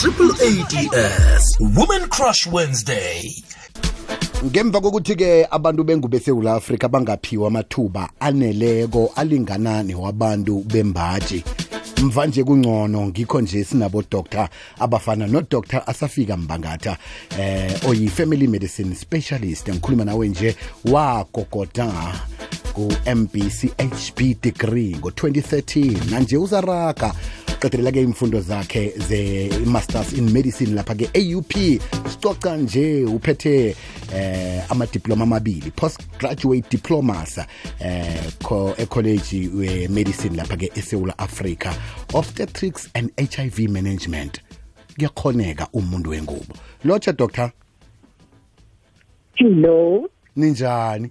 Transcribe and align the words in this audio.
triple 0.00 0.30
ads 0.44 1.56
women 1.58 2.08
crush 2.08 2.46
wednesday. 2.46 3.42
Ngemva 4.44 4.80
kokuthi-ke 4.80 5.46
abantu 5.50 5.84
bengubo 5.84 6.16
esewula 6.16 6.54
afrika 6.54 6.88
bangaphiwa 6.88 7.48
amathuba 7.48 8.10
aneleko 8.20 9.12
alingana 9.16 9.82
newabantu 9.82 10.64
bembaji. 10.66 11.44
Mvanje 12.02 12.44
kungcono 12.44 13.06
ngikho 13.06 13.40
nje 13.40 13.64
sinabo 13.64 14.02
doctor 14.10 14.48
abafana 14.78 15.26
no-dr 15.26 15.82
asafika 15.86 16.36
mbangatha 16.36 16.96
eh 17.38 17.88
oyi-family 17.88 18.46
medicine 18.46 18.94
specialist. 18.94 19.68
Ngikhuluma 19.68 20.04
nawe 20.04 20.28
nje 20.28 20.56
wagogoda 20.84 21.92
ku-mbchb 22.72 24.42
degree 24.42 24.96
ngo-2013 25.00 26.10
manje 26.10 26.36
uzaraga 26.36 27.14
qedelela-ke 27.60 28.02
imfundo 28.02 28.40
zakhe 28.40 28.94
ze-masters 29.08 30.12
in 30.12 30.30
medicine 30.30 30.74
lapha-ke 30.74 31.10
aup 31.14 31.52
sicoca 32.10 32.56
nje 32.56 33.04
uphethe 33.04 33.76
eh 34.14 34.70
amadiploma 34.70 35.24
amabili 35.24 35.70
postgraduate 35.70 36.66
diplomas 36.70 37.38
eh 37.80 38.32
ecollege 38.76 39.48
we-medicine 39.54 40.36
lapha-ke 40.36 40.72
esewula 40.74 41.18
africa 41.18 41.72
obstetrics 42.14 42.90
and 42.94 43.10
hiv 43.36 43.58
management. 43.70 44.40
Kuyakhoneka 44.96 45.68
umuntu 45.72 46.10
wengubo. 46.10 46.54
Lotsha 46.84 47.12
doctor? 47.12 47.50
Hello? 49.34 50.08
Ninjani? 50.36 51.10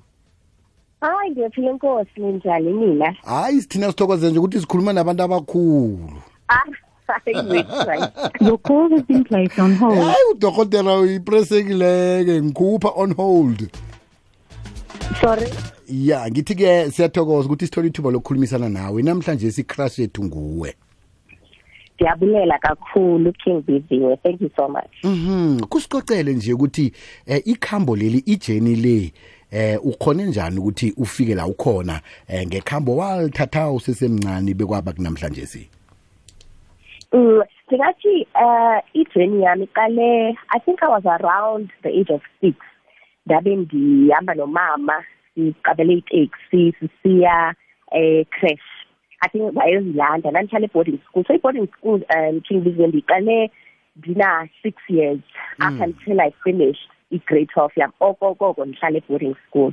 Hayi 1.02 1.32
ngiyaphila 1.32 1.71
inkosi 1.71 2.09
ninjani 2.18 2.73
nina? 2.73 3.16
Hayi 3.26 3.62
sithina 3.62 3.88
sithokoze 3.88 4.30
nje 4.30 4.40
ukuthi 4.40 4.59
sikhuluma 4.59 4.93
nabantu 4.93 5.23
abakhulu. 5.23 6.21
Your 8.41 8.58
call 8.58 8.90
has 8.90 9.04
been 9.04 9.23
placed 9.23 9.59
on 9.59 9.76
hold. 9.76 9.98
hayi 9.98 10.31
udokotela 10.31 10.99
uyipresekileke. 10.99 12.41
Ngikhupha 12.41 12.91
on 12.96 13.13
hold. 13.13 13.70
Sorry? 15.21 15.48
Ya 15.88 16.29
ngithi-ke 16.32 16.91
siyathokoza 16.91 17.46
ukuthi 17.46 17.66
sithole 17.66 17.88
ithuba 17.88 18.12
lokukhulumisana 18.12 18.70
nawe. 18.70 19.04
Namhlanje 19.04 19.51
sicrush 19.51 19.99
yethu 19.99 20.23
nguwe. 20.23 20.76
Ndiyabulela 21.96 22.57
kakhulu 22.57 23.34
king 23.34 23.62
biziwe 23.62 24.18
thank 24.18 24.41
you 24.41 24.49
so 24.55 24.68
much. 24.70 25.04
Mhm. 25.04 25.60
Kusicocele 25.60 26.34
nje 26.34 26.54
ukuthi 26.54 26.91
eh, 27.26 27.41
ikhambo 27.46 27.96
leli 27.96 28.18
ijeni 28.18 28.76
le 28.76 29.13
eh 29.51 29.85
ukhone 29.85 30.26
njani 30.26 30.60
ukuthi 30.60 30.93
ufike 30.98 31.35
la 31.35 31.48
ukhona? 31.48 32.01
Eh, 32.27 32.48
ngekhambo 32.48 32.96
walithatha 32.96 33.71
usesemncane 33.71 34.54
bekwaba 34.54 34.93
kunamhlanje 34.93 35.46
si? 35.46 35.70
Mm, 37.16 37.41
ndingathi 37.68 38.27
uh 38.44 38.80
ijourney 38.94 39.44
yami 39.44 39.63
iqale 39.63 40.38
i 40.55 40.60
think 40.66 40.84
i 40.84 40.88
was 40.88 41.05
around 41.05 41.70
the 41.84 41.90
age 41.90 42.12
of 42.13 42.22
six. 42.41 42.55
Ndabe 43.26 43.55
ndihamba 43.55 44.34
nomama 44.34 45.04
siqabele 45.35 45.94
iteksi 45.94 46.74
sisiya 46.80 47.54
eh 47.91 48.26
crash. 48.30 48.68
I 49.22 49.30
think 49.30 49.55
wayezilanda 49.55 50.32
nandihlala 50.32 50.66
e-boarding 50.66 50.99
school. 51.07 51.24
So 51.27 51.34
i-boarding 51.34 51.68
school 51.77 52.02
um 52.16 52.41
king 52.41 52.62
biziwe 52.62 52.88
ndiqale 52.88 53.52
ndina 53.96 54.50
six 54.63 54.76
years 54.90 55.20
up 55.62 55.82
until 55.82 56.22
i 56.22 56.32
finished 56.44 56.90
i-grade 57.12 57.48
twelve 57.54 57.74
yam. 57.77 57.91
Okokoko 58.00 58.66
ndihlala 58.66 58.98
e-boarding 58.98 59.35
school. 59.48 59.72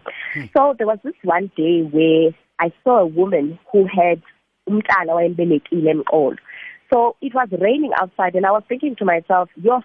So 0.54 0.74
there 0.78 0.86
was 0.86 0.98
this 1.02 1.18
one 1.24 1.50
day 1.56 1.82
where 1.82 2.32
i 2.58 2.70
saw 2.84 2.98
a 2.98 3.06
woman 3.06 3.58
who 3.72 3.86
had 3.86 4.22
umntana 4.68 5.14
wayembelekile 5.14 5.90
emqolo. 5.90 6.36
So 6.92 7.16
it 7.20 7.34
was 7.34 7.48
raining 7.52 7.92
outside 8.00 8.34
and 8.34 8.46
i 8.46 8.50
was 8.50 8.62
thinking 8.68 8.94
to 8.96 9.04
myself 9.04 9.48
yo 9.56 9.82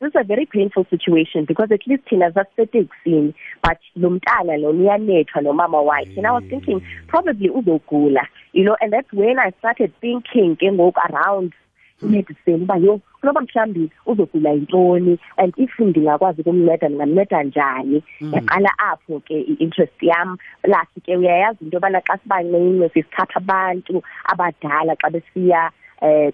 this 0.00 0.08
is 0.08 0.20
a 0.20 0.24
very 0.24 0.44
painful 0.46 0.86
situation 0.90 1.46
because 1.46 1.68
at 1.70 1.86
least 1.86 2.04
thina 2.10 2.30
sasiseteksini 2.30 3.34
but 3.62 3.78
lo 3.96 4.10
mntana 4.10 4.56
lo 4.56 4.70
uyanethwa 4.70 5.42
nomama 5.42 5.80
wakhe. 5.80 6.16
And 6.18 6.26
i 6.26 6.32
was 6.32 6.44
thinking 6.50 6.80
mm. 6.80 7.06
probably 7.08 7.48
uzogula 7.48 8.26
you 8.52 8.64
know? 8.64 8.76
And 8.80 8.92
that's 8.92 9.12
when 9.12 9.38
i 9.38 9.52
started 9.58 9.92
thinking 10.00 10.56
ke 10.56 10.68
ngoku 10.72 11.00
around 11.10 11.52
hmm. 12.00 12.10
medicine 12.10 12.62
uba 12.62 12.76
yo 12.76 13.00
kunoba 13.20 13.40
mhlawumbi 13.40 13.90
uzogula 14.06 14.50
yintoni? 14.50 15.18
And 15.38 15.54
if 15.56 15.70
ndingakwazi 15.78 16.40
ukumnceda 16.40 16.88
ndingamnceda 16.88 17.42
njani? 17.42 18.02
Hmm. 18.18 18.34
Yaqala 18.34 18.70
apho 18.78 19.20
ke 19.20 19.34
i-interest 19.34 20.02
yam. 20.02 20.36
Plus 20.62 20.88
ke 21.04 21.16
uyayazi 21.16 21.64
into 21.64 21.76
yobana 21.76 22.00
xa 22.00 22.18
sibancinci 22.18 22.88
sisithatha 22.88 23.36
abantu 23.36 24.02
abadala 24.24 24.96
xa 24.96 25.10
besiya 25.10 25.70
eh 26.02 26.32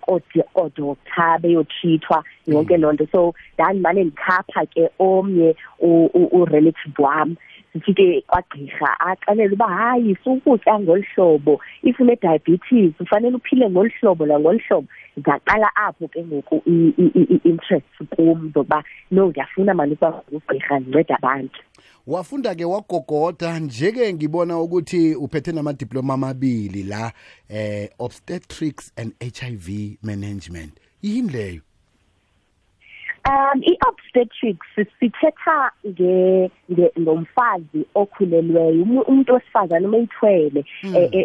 kodoktar 0.52 1.40
beyotrithwa 1.40 2.24
yonke 2.46 2.76
loo 2.76 2.92
nto. 2.92 3.06
So 3.12 3.34
ndandimane 3.54 4.04
ndikhapha 4.04 4.66
ke 4.66 4.88
omnye 4.98 5.54
u-relative 5.80 6.98
wam 6.98 7.36
sifike 7.72 8.24
kwagqirha 8.26 9.00
axelela 9.00 9.52
uba 9.52 9.68
hayi 9.68 10.16
sukutya 10.24 10.78
ngolu 10.80 11.04
hlobo 11.14 11.60
if 11.82 12.00
une-diabetes 12.00 12.92
ufanele 13.00 13.36
uphile 13.36 13.70
ngolu 13.70 13.90
hlobo 14.00 14.26
nangolu 14.26 14.60
hlobo. 14.68 14.88
Ndaqala 15.16 15.76
apho 15.76 16.08
ke 16.08 16.24
ngoku 16.24 16.62
i-interest 16.66 17.86
kum 18.16 18.52
zokuba 18.54 18.84
no 19.10 19.28
ndiyafuna 19.28 19.74
mani 19.74 19.92
ukuba 19.92 20.22
ugqirha 20.32 20.78
ndinceda 20.80 21.16
abantu. 21.16 21.60
Wafunda 22.06 22.54
ke 22.54 22.64
wagogoda 22.64 23.58
njeke 23.58 24.12
ngibona 24.12 24.60
ukuthi 24.60 25.14
uphethe 25.14 25.52
namadiploma 25.52 26.14
amabili 26.14 26.82
la 26.82 27.12
eh 27.48 27.90
obstetrics 27.98 28.92
and 28.96 29.12
HIV 29.20 29.98
management. 30.02 30.72
Yini 31.02 31.28
leyo? 31.28 31.60
Um 33.24 33.62
i-obstetrics 33.62 34.66
sithetha 34.98 35.70
nge 35.86 36.50
ngomfazi 37.00 37.86
okhulelweyo 37.94 38.82
umuntu 38.82 39.34
wesifazane 39.34 39.86
uma 39.86 39.98
ithwele 39.98 40.64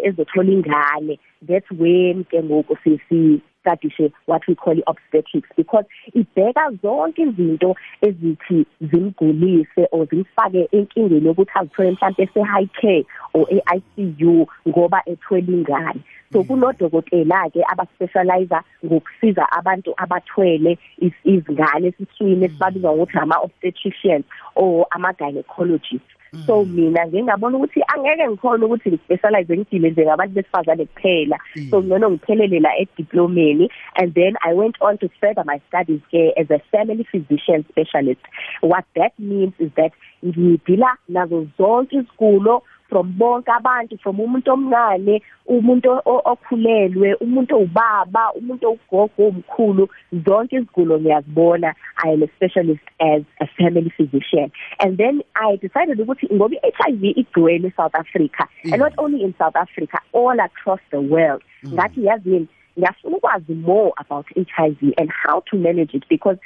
ezothola 0.06 0.52
ingane. 0.52 1.18
That's 1.48 1.70
when 1.70 2.24
ke 2.24 2.42
ngoku 2.42 2.76
sisi 2.84 3.40
studishe 3.60 4.12
what 4.26 4.42
we 4.48 4.54
call 4.54 4.76
i-obstetrics 4.76 5.48
because 5.56 5.84
ibheka 6.14 6.70
zonke 6.82 7.22
izinto 7.22 7.76
ezithi 8.02 8.66
zimgulise 8.80 9.88
or 9.92 10.06
zimfake 10.06 10.68
enkingeni 10.72 11.26
yokuthi 11.26 11.52
azithole 11.54 11.90
mhlawumbe 11.90 12.22
ese-high 12.22 12.68
care 12.80 13.04
or 13.34 13.46
e-ICU 13.50 14.46
ngoba 14.68 15.02
ethwele 15.06 15.52
ingane. 15.52 16.00
So 16.32 16.42
kunodokotela-ke 16.42 17.64
abaspecializa 17.72 18.62
ngokusiza 18.84 19.52
abantu 19.52 19.94
abathwele 19.96 20.78
izingane 21.24 21.88
esiswini 21.88 22.44
esibabiza 22.44 22.92
ngokuthi 22.92 23.18
ama-obstetricians 23.18 24.24
or 24.54 24.86
ama-gynecologist. 24.90 26.17
So 26.46 26.64
mina 26.64 27.06
ngingabona 27.06 27.56
ukuthi 27.56 27.80
angeke 27.94 28.28
ngikhona 28.28 28.66
ukuthi 28.66 28.88
ngispecialize 28.88 29.56
ngidile 29.56 29.90
nje 29.90 30.04
ngabantu 30.04 30.34
besifazane 30.34 30.84
kuphela. 30.86 31.38
So 31.70 31.82
ngcono 31.82 32.10
ngiphelele 32.10 32.60
la 32.60 32.76
ediplomeni 32.78 33.68
and 33.96 34.14
then 34.14 34.36
i 34.42 34.52
went 34.54 34.76
on 34.80 34.98
to 34.98 35.08
further 35.20 35.44
my 35.44 35.60
studies 35.68 36.00
ke 36.12 36.32
as 36.36 36.50
a 36.50 36.60
family 36.70 37.04
physician 37.04 37.64
specialist. 37.68 38.20
What 38.60 38.84
that 38.96 39.12
means 39.18 39.54
is 39.58 39.70
that 39.76 39.92
ngidila 40.24 40.96
nazo 41.08 41.46
zonke 41.58 41.96
izigulo 41.96 42.62
from 42.88 43.14
bonke 43.18 43.50
abantu 43.52 43.98
from 44.02 44.20
umuntu 44.20 44.52
omncane 44.52 45.22
umuntu 45.46 45.88
okhulelwe 46.06 47.14
umuntu 47.14 47.56
ubaba 47.56 48.32
umuntu 48.38 48.70
ugogo 48.70 49.28
omkhulu 49.28 49.88
zonke 50.24 50.56
izigulo 50.56 51.00
ngiyazibona. 51.00 51.74
I 52.04 52.08
am 52.10 52.22
a 52.22 52.28
specialist 52.36 52.86
as 53.00 53.22
a 53.40 53.46
family 53.58 53.92
physician. 53.96 54.50
And 54.80 54.98
then 54.98 55.22
i 55.36 55.56
decided 55.56 55.98
ukuthi 55.98 56.28
ngoba 56.32 56.56
i-HIV 56.56 57.02
igcwele 57.16 57.72
South 57.76 57.94
Africa 57.94 58.48
and 58.64 58.74
mm. 58.74 58.78
not 58.78 58.92
only 58.98 59.22
in 59.22 59.34
South 59.38 59.56
Africa 59.56 59.98
all 60.12 60.38
across 60.40 60.80
the 60.90 61.00
world. 61.00 61.42
Mm. 61.64 61.72
Ngathi 61.72 62.04
yazini 62.04 62.48
ngiyafuna 62.78 63.16
ukwazi 63.16 63.54
more 63.54 63.92
about 63.98 64.26
HIV 64.36 64.94
and 64.96 65.10
how 65.10 65.40
to 65.50 65.56
manage 65.56 65.94
it 65.94 66.04
because 66.08 66.38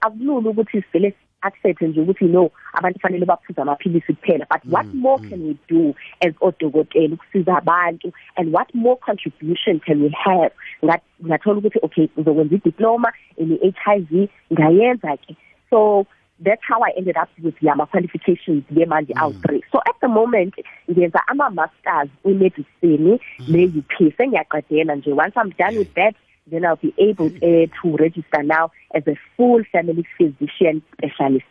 akulula 0.00 0.50
ukuthi 0.50 0.82
sivele 0.82 1.14
accept 1.46 1.82
nje 1.82 2.00
ukuthi 2.00 2.24
no 2.24 2.50
abantu 2.72 3.00
fanele 3.00 3.26
baphuza 3.26 3.62
amaphilisi 3.62 4.14
kuphela 4.14 4.46
but 4.50 4.64
mm, 4.64 4.72
what 4.72 4.86
more 4.94 5.18
mm. 5.18 5.30
can 5.30 5.40
we 5.46 5.56
do 5.68 5.94
as 6.20 6.34
odokotela 6.40 7.14
ukusiza 7.14 7.56
abantu? 7.56 8.12
And 8.36 8.52
what 8.52 8.74
more 8.74 8.96
contribution 8.96 9.80
can 9.80 10.02
we 10.02 10.10
have? 10.24 10.52
Ngathola 11.24 11.58
ukuthi 11.58 11.78
okay 11.82 12.08
ngizokwenza 12.18 12.54
idiploma 12.54 13.12
in 13.36 13.58
HIV 13.84 14.28
ngayenza 14.52 15.16
ke 15.16 15.36
so 15.70 16.06
that's 16.40 16.62
how 16.68 16.82
I 16.82 16.92
ended 16.96 17.16
up 17.16 17.28
with 17.42 17.54
yama 17.60 17.86
qualifications 17.86 18.64
yemanje 18.70 19.14
mm. 19.14 19.22
out 19.22 19.34
three. 19.46 19.62
So 19.72 19.80
at 19.86 19.96
the 20.00 20.08
moment 20.08 20.54
ngenza 20.90 21.20
ama 21.28 21.50
masters 21.50 22.10
in 22.24 22.38
medicine 22.38 23.18
mm. 23.38 23.48
ne 23.48 23.64
UP 23.64 24.12
sengiyaqedela 24.16 24.96
nje. 24.96 25.12
Once 25.12 25.34
I'm 25.36 25.50
done 25.50 25.78
with 25.78 25.94
that 25.94 26.14
then 26.50 26.64
I'll 26.64 26.76
be 26.76 26.94
able 26.98 27.26
uh, 27.26 27.66
to 27.82 27.96
register 27.98 28.42
now 28.42 28.70
as 28.94 29.02
a 29.06 29.16
full 29.36 29.62
family 29.72 30.06
physician 30.16 30.82
specialist. 30.92 31.44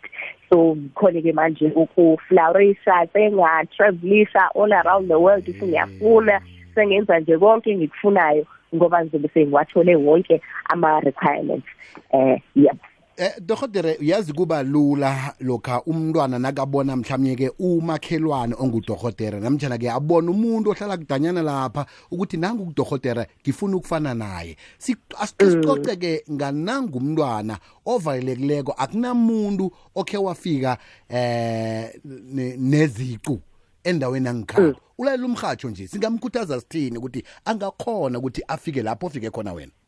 So 0.49 0.77
khona 0.95 1.21
ke 1.21 1.33
manje 1.33 1.71
ukuflourisha 1.73 3.11
senga 3.13 3.67
travelisha 3.77 4.49
all 4.55 4.71
around 4.71 5.09
the 5.09 5.19
world 5.19 5.47
if 5.47 5.61
ngiyafuna 5.61 6.41
sengenza 6.75 7.19
nje 7.19 7.37
konke 7.37 7.71
engikufunayo 7.71 8.45
ngoba 8.75 9.05
ngizobe 9.05 9.27
sengiwathole 9.27 9.95
wonke 9.95 10.41
ama 10.65 10.99
requirements 10.99 11.67
eh 12.13 12.39
yep 12.55 12.77
Eh 13.17 13.31
dohotere 13.39 13.97
uyazi 14.01 14.33
kuba 14.33 14.63
lula 14.63 15.33
lokha 15.39 15.81
umntwana 15.83 16.39
nakabona 16.39 16.95
mhlawumnye 16.95 17.35
ke 17.35 17.51
umakhelwane 17.59 18.55
ongudohotere 18.59 19.39
namtjana 19.39 19.77
ke 19.77 19.89
abona 19.89 20.31
umuntu 20.31 20.71
ohlala 20.71 20.97
kudanyana 20.97 21.41
lapha 21.41 21.85
ukuthi 22.11 22.37
nangu 22.37 22.65
kudohotere 22.65 23.27
ngifuna 23.41 23.77
ukufana 23.77 24.13
naye. 24.13 24.57
Asicoce 25.17 25.95
ke 25.95 26.23
nganangumntwana 26.31 27.57
ovalelekileko 27.85 28.71
akunamuntu 28.71 29.71
okhe 29.95 30.17
wafika 30.17 30.77
eh 31.09 31.95
ne- 32.03 32.57
neziqu 32.57 33.39
endaweni 33.83 34.27
angikhalo 34.27 34.75
ulalela 34.97 35.25
umhatsho 35.25 35.69
nje 35.69 35.87
singamkhuthaza 35.87 36.59
sithini 36.59 36.97
ukuthi 36.97 37.23
angakhona 37.45 38.19
ukuthi 38.19 38.43
afike 38.47 38.81
lapho 38.81 39.07
ofike 39.07 39.29
khona 39.29 39.53
wena? 39.53 39.71
hey 39.71 39.84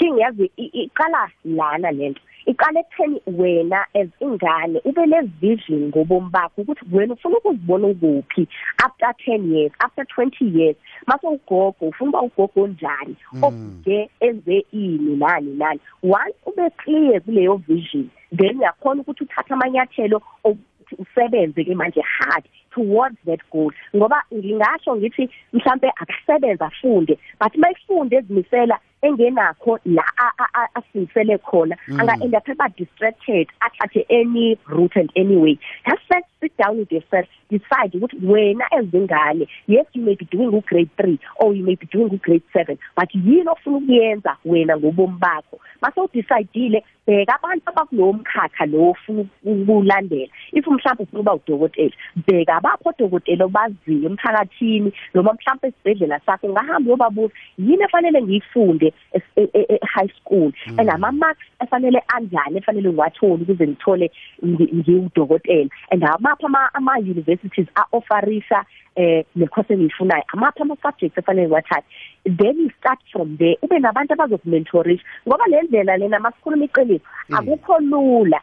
king 0.00 0.16
yazi 0.18 0.50
i- 0.56 0.72
iqala 0.84 1.28
lana 1.44 1.90
lento. 1.92 2.20
Iqala 2.46 2.80
ekutheni 2.80 3.20
wena 3.26 3.84
as 3.94 4.08
ingane 4.20 4.80
ube 4.84 5.06
ne 5.06 5.20
vision 5.40 5.88
ngobomi 5.88 6.30
bakho 6.30 6.62
ukuthi 6.62 6.84
wena 6.92 7.14
ufuna 7.14 7.36
ukuzibona 7.38 7.86
ukuphi 7.86 8.48
after 8.84 9.12
10 9.26 9.52
years 9.54 9.72
after 9.78 10.04
20 10.04 10.44
years. 10.58 10.76
Mase 11.06 11.26
ugogo 11.26 11.74
ufuna 11.88 12.08
uba 12.10 12.20
ugogo 12.22 12.62
onjani 12.62 13.16
okude 13.42 14.10
enze 14.20 14.64
ini 14.72 15.16
nani 15.16 15.54
nani. 15.56 15.80
Once 16.02 16.36
ube 16.46 16.70
clear 16.78 17.20
kuleyo 17.20 17.56
vision 17.68 18.10
then 18.32 18.58
uyakhona 18.58 19.00
ukuthi 19.02 19.24
uthathe 19.24 19.54
amanyathelo 19.54 20.22
ukuthi 20.44 20.96
usebenze 20.98 21.64
ke 21.64 21.74
manje 21.74 22.00
hard 22.00 22.44
towards 22.74 23.16
that 23.26 23.40
goal. 23.52 23.70
Ngoba 23.96 24.22
ngingasho 24.34 24.96
ngithi 24.96 25.28
mhlambe 25.52 25.92
akusebenza 25.96 26.66
afunde 26.66 27.18
but 27.40 27.54
mayifunde 27.56 28.16
ezimisela 28.16 28.78
engenakho 29.02 29.78
la 29.84 30.02
a- 30.16 30.34
a- 30.44 30.62
a- 30.62 30.68
asimisele 30.74 31.38
khona 31.38 31.76
anga 31.98 32.14
end 32.24 32.34
up 32.34 32.48
eba 32.48 32.68
distracted 32.76 33.48
athathe 33.60 34.06
any 34.08 34.58
route 34.66 34.96
and 35.00 35.10
anyway 35.16 35.58
just 35.86 36.02
sit 36.40 36.52
down 36.58 36.78
with 36.78 36.92
yourself 36.92 37.26
decide 37.50 37.96
ukuthi 37.98 38.16
wena 38.22 38.64
ezingane 38.78 39.48
yes 39.68 39.86
you 39.94 40.02
may 40.02 40.14
be 40.14 40.26
doing 40.30 40.52
u 40.56 40.60
grade 40.66 40.90
3 40.98 41.18
or 41.36 41.54
you 41.54 41.64
may 41.64 41.76
be 41.76 41.86
doing 41.92 42.10
u 42.12 42.18
grade 42.18 42.44
7 42.54 42.76
but 42.96 43.14
yini 43.14 43.48
ofuna 43.48 43.76
ukuyenza 43.76 44.36
wena 44.44 44.76
ngobomi 44.76 45.18
bakho? 45.18 45.60
Mase 45.82 46.00
udecidile 46.00 46.84
bheka 47.06 47.34
abantu 47.34 47.62
abakulowo 47.66 48.12
mkhakha 48.12 48.66
lo 48.66 48.90
ofuna 48.90 49.24
ukulandela. 49.44 50.32
If 50.52 50.66
mhlawumbe 50.66 51.02
ufuna 51.02 51.20
uba 51.20 51.34
udokotela 51.34 51.92
bheka 52.26 52.54
abapho 52.56 52.88
odokotela 52.88 53.44
obaziyo 53.44 54.08
emphakathini 54.10 54.92
noma 55.14 55.32
mhlawumbe 55.32 55.68
esibhedlela 55.68 56.20
sakho 56.26 56.46
ungahamba 56.46 56.88
uyobabuza 56.88 57.34
yini 57.58 57.82
efanele 57.82 58.22
ngiyifunde? 58.22 58.89
Es- 59.12 59.22
e- 59.36 59.50
e- 59.54 59.78
high 59.82 60.08
school. 60.20 60.52
And 60.78 60.90
ama 60.90 61.12
marks 61.12 61.46
efanele 61.60 62.02
anjani 62.08 62.58
efanele 62.58 62.88
ngiwathole 62.88 63.42
ukuze 63.42 63.66
ngithole 63.66 64.10
ngi- 64.44 64.74
ngiwudokotela. 64.74 65.70
And 65.90 66.02
amapha 66.04 66.70
ama 66.74 66.98
universities 66.98 67.68
a 67.76 67.84
offerisa 67.92 68.64
eh 68.96 69.24
le 69.36 69.46
course 69.46 69.70
engiyifunayo 69.70 70.24
amapha 70.34 70.60
ama 70.62 70.76
subjects 70.82 71.18
efanele 71.18 71.46
ngiwathathe. 71.48 71.84
Then 72.24 72.58
you 72.58 72.70
start 72.78 72.98
from 73.12 73.36
there 73.36 73.56
ube 73.62 73.78
nabantu 73.78 74.12
abazokumentorisha 74.14 75.04
ngoba 75.28 75.46
le 75.46 75.62
ndlela 75.62 75.96
lena 75.96 76.18
masikhuluma 76.20 76.64
iqiniso 76.64 77.04
akukho 77.32 77.78
lula. 77.80 78.40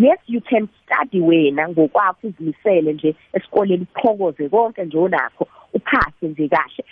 Yes 0.00 0.18
you 0.26 0.40
can 0.40 0.68
study 0.84 1.20
wena 1.20 1.68
ngokwakho 1.68 2.26
uzimisele 2.28 2.92
nje 2.92 3.14
esikoleni 3.32 3.86
uphokoze 3.96 4.48
konke 4.48 4.84
nje 4.84 4.98
onakho 4.98 5.48
uphase 5.74 6.26
nje 6.28 6.48
kahle. 6.48 6.84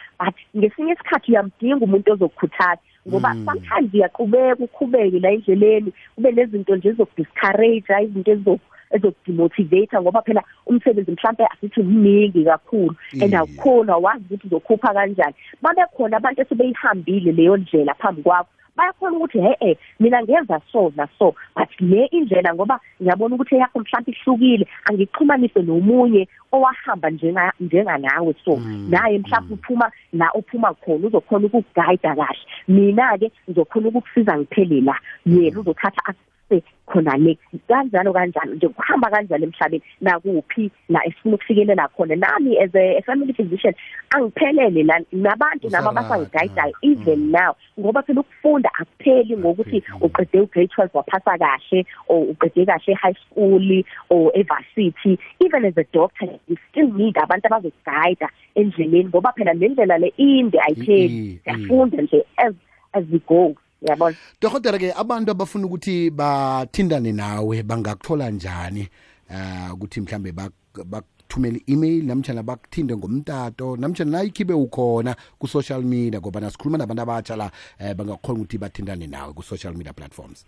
Ngesinye 0.56 0.93
isikhathi 0.93 1.31
uyamdinga 1.32 1.85
umuntu 1.85 2.12
ozokukhuthaza 2.12 2.82
ngoba 3.09 3.37
sometimes 3.44 3.94
uyaqhubeka 3.94 4.65
ukhubeke 4.65 5.19
la 5.21 5.31
endleleni 5.31 5.93
kube 6.15 6.32
nezinto 6.32 6.76
nje 6.76 6.88
ezokudiscourage 6.88 7.94
izinto 8.05 8.31
ezizo 8.32 8.59
ezokudemotivate 8.94 10.00
ngoba 10.00 10.23
phela 10.23 10.43
umsebenzi 10.67 11.12
mhlambe 11.12 11.47
asithi 11.47 11.82
mningi 11.82 12.44
kakhulu 12.44 12.94
and 13.12 13.32
Yeah. 13.32 13.41
awukhona 13.41 13.97
wazi 13.97 14.25
ukuthi 14.25 14.47
uzokhupha 14.47 14.94
kanjani 14.94 15.35
babe 15.62 15.82
khona 15.97 16.17
abantu 16.17 16.43
esebeyihambile 16.43 17.32
leyo 17.32 17.56
ndlela 17.56 17.94
phambi 17.94 18.23
kwakho 18.23 18.50
bayakhona 18.76 19.17
ukuthi 19.17 19.41
he 19.41 19.56
eh 19.61 19.76
mina 20.00 20.23
ngenza 20.23 20.61
so 20.73 20.93
na 20.97 21.06
so 21.19 21.35
but 21.56 21.69
le 21.81 22.06
indlela 22.12 22.55
ngoba 22.55 22.81
ngiyabona 23.00 23.35
ukuthi 23.35 23.55
yakho 23.56 23.79
mhlawumbe 23.81 24.12
ihlukile 24.12 24.67
angixhumanise 24.85 25.62
nomunye 25.62 26.29
owahamba 26.53 27.11
njenga 27.11 27.53
njenga 27.61 27.99
nawe 27.99 28.35
so. 28.44 28.61
Naye 28.88 29.19
mhlawumbe 29.19 29.55
uphuma 29.55 29.91
la 30.12 30.31
ophuma 30.35 30.75
khona 30.75 31.06
uzokhona 31.06 31.47
ukuguide 31.47 31.99
kahle. 32.03 32.38
Mina 32.69 33.19
ke 33.19 33.31
ngizokhona 33.49 33.88
ukukusiza 33.88 34.38
ngiphele 34.38 34.81
la. 34.81 34.97
Yena 35.26 35.61
uzothatha 35.61 36.15
akuse 36.50 36.62
khona 36.87 37.17
le 37.17 37.38
kanjalo 37.69 38.12
kanjalo 38.12 38.55
nje 38.55 38.69
kuhamba 38.69 39.11
kanjalo 39.11 39.44
emhlabeni. 39.44 39.82
Nakuphi 40.00 40.70
la 40.88 41.00
esifuna 41.06 41.35
ukufikelela 41.37 41.88
khona? 41.96 42.17
Nami 42.17 42.58
as 42.58 42.75
a, 42.75 42.99
a 42.99 43.02
family 43.02 43.32
physician 43.32 43.75
angiphelele 44.12 44.85
la 44.85 44.99
nabantu 45.12 45.70
nami 45.70 45.88
Usarara. 45.88 45.91
abasangidayidayo 45.91 46.73
even 46.82 47.31
now. 47.31 47.56
Ngoba 47.81 48.02
phela 48.02 48.20
ukufunda 48.20 48.70
akupheli 48.81 49.37
ngokuthi 49.37 49.82
uqede 50.00 50.41
u 50.41 50.46
grade 50.46 50.70
12 50.76 50.88
waphasa 50.94 51.38
kahle 51.38 51.87
or 52.08 52.26
uqede 52.35 52.67
kahle 52.67 52.94
high 52.94 53.14
school 53.26 53.82
or 54.11 54.32
evarsity. 54.35 55.19
Even 55.40 55.64
as 55.64 55.76
a 55.79 55.85
doctor 55.93 56.26
you 56.49 56.56
still 56.70 56.93
need 56.93 57.14
abantu 57.17 57.47
abazoguide 57.49 58.29
endleleni. 58.56 59.05
Ngoba 59.08 59.32
phela 59.32 59.55
le 59.55 59.69
ndlela 59.69 59.99
le 59.99 60.12
inde 60.19 60.58
I- 60.58 60.62
ayipheli 60.69 61.31
i- 61.32 61.40
siyafunda 61.44 62.02
nje 62.02 62.25
as 62.37 62.55
as 62.93 63.05
we 63.11 63.19
go. 63.26 63.55
Yabona. 63.84 64.16
Dohotere 64.40 64.78
ke 64.78 64.92
abantu 64.96 65.31
abafuna 65.31 65.66
ukuthi 65.66 66.10
bathindane 66.10 67.12
nawe 67.12 67.62
bangakuthola 67.62 68.31
njani? 68.31 68.88
Eh 69.31 69.72
ukuthi 69.75 70.00
mhlambe 70.00 70.32
bak- 70.32 70.84
bakuthumele 70.84 71.62
email 71.69 72.04
namtjana 72.04 72.42
bakuthinde 72.42 72.96
ngomtato 72.96 73.76
namtjana 73.76 74.10
nayikhibe 74.10 74.54
ukhona 74.54 75.16
ku-social 75.38 75.82
media 75.82 76.20
ngoba 76.20 76.40
nasikhuluma 76.40 76.78
nabantu 76.78 77.02
abatsha 77.02 77.36
la 77.36 77.50
eh, 77.78 77.94
bangakhona 77.94 78.38
ukuthi 78.40 78.58
bathindane 78.58 79.06
nawe 79.06 79.32
ku-social 79.32 79.75
media 79.75 79.92
platforms. 79.92 80.44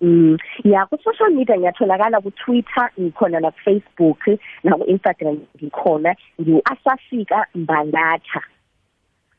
Mm 0.00 0.36
ya 0.64 0.86
ku 0.86 0.98
social 1.04 1.30
media 1.32 1.56
ngiyatholakala 1.56 2.20
ku 2.20 2.30
Twitter 2.30 2.90
ngikhona 3.00 3.40
na 3.40 3.50
ku 3.50 3.58
Facebook 3.64 4.20
na 4.64 4.76
ku 4.76 4.84
Instagram 4.84 5.40
ngikhona. 5.56 6.14
Ngiu 6.40 6.60
asafika 6.64 7.46
mbangatha 7.54 8.42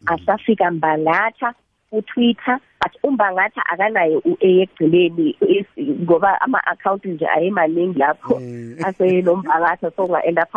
asafika 0.06 0.72
mbangatha 0.72 1.54
ku 1.89 2.01
Twitter 2.01 2.60
but 2.81 2.92
umbangatha 3.04 3.62
akanayo 3.74 4.19
u 4.25 4.38
A 4.42 4.48
egcileni 4.63 5.36
is- 5.42 6.00
ngoba 6.04 6.42
ama 6.42 6.59
account 6.68 7.06
nje 7.06 7.28
ayemaningi 7.28 8.00
lapho. 8.00 8.40
Eh. 8.42 8.78
ase 8.88 9.21
nombangatha 9.21 9.92
so 9.95 10.07
nga 10.07 10.21
end 10.26 10.40
up 10.40 10.54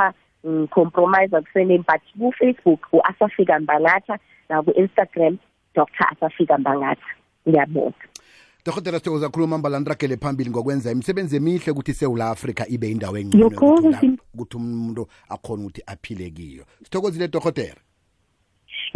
compromise 0.71 1.37
akusename 1.37 1.85
but 1.87 2.00
ku 2.19 2.33
Facebook 2.33 2.81
u 2.93 3.00
asafika 3.05 3.61
mbangatha 3.61 4.19
na 4.49 4.62
ku 4.62 4.71
Instagram 4.71 5.38
Dr 5.75 6.07
asafika 6.12 6.59
mbangatha. 6.59 7.07
Ngiyabonga. 7.49 7.95
Dohotere 8.66 8.99
sithokoza 8.99 9.28
khuluma 9.28 9.59
mbalandiragele 9.59 10.16
phambili 10.16 10.50
ngokwenza 10.50 10.93
imisebenzi 10.93 11.37
emihle 11.37 11.73
ukuthi 11.73 11.90
isewula 11.90 12.31
afrika 12.31 12.69
ibe 12.69 12.90
indawo 12.90 13.16
Your 13.19 13.25
engcono 13.25 13.50
call 13.50 13.69
ukuthi 13.78 13.93
has 13.93 14.00
been- 14.00 14.11
la- 14.16 14.25
ukuthi 14.35 14.57
umuntu 14.57 15.07
akhona 15.28 15.62
ukuthi 15.62 15.83
aphile 15.87 16.31
kiyo. 16.31 16.64
Sithokozile 16.85 17.28
dohotere 17.28 17.75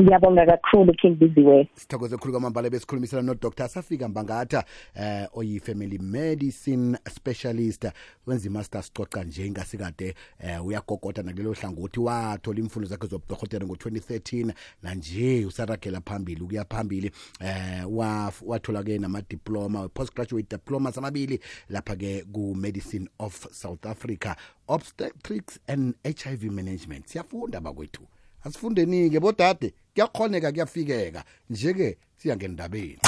ngiyabonga 0.00 0.46
kakhulu 0.46 0.94
king 0.94 1.16
biziwe 1.16 1.68
sithokoze 1.74 2.16
khulu 2.16 2.32
kwamambala 2.32 2.70
besikhulumisana 2.70 3.22
nodr. 3.22 3.68
Safika 3.68 4.08
mbangatha 4.08 4.64
eh 4.94 5.28
oyi-family 5.32 5.98
medicine 5.98 6.98
specialist. 7.10 7.86
Wenza 8.26 8.46
imaster 8.46 8.82
sicoca 8.82 9.24
nje 9.24 9.46
ingasikade 9.46 10.14
eh 10.40 10.66
uyagogoda 10.66 11.22
nakulelo 11.22 11.52
hlangothi 11.52 12.00
wathola 12.00 12.58
imfundo 12.58 12.88
zakhe 12.88 13.06
zobudohotera 13.06 13.66
ngo-2013 13.66 14.52
nanje 14.82 15.46
usaragela 15.46 16.00
phambili 16.00 16.40
ukuya 16.42 16.64
phambili 16.64 17.10
eh 17.40 17.84
wa 17.94 18.32
wathola-ke 18.42 18.98
namadiploma 18.98 19.88
postgraduate 19.88 20.56
diplomas 20.56 20.98
amabili 20.98 21.40
lapha-ke 21.68 22.24
ku-medicine 22.32 23.08
of 23.18 23.46
south 23.52 23.86
africa 23.86 24.34
obstetrics 24.68 25.60
and 25.66 25.94
hiv 26.04 26.42
management. 26.44 27.06
Siyafunda 27.06 27.60
bakwethu. 27.60 28.02
Asifundeni-ke 28.44 29.20
bodade 29.20 29.72
kuyakhoneka 29.94 30.52
kuyafikeka 30.52 31.24
nje-ke 31.50 31.96
siya 32.22 32.36
ngendabeni 32.36 32.98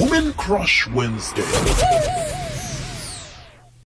Women 0.00 0.32
Crush 0.32 0.88
Wednesday. 0.94 1.44